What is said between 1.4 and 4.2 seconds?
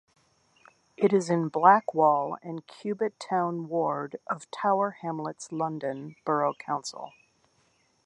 Blackwall and Cubitt Town Ward